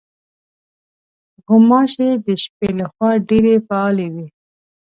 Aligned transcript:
غوماشې 1.45 2.09
د 2.25 2.27
شپې 2.43 2.69
له 2.79 2.85
خوا 2.93 3.09
ډېرې 3.29 3.55
فعالې 3.67 4.07
وي. 4.13 4.27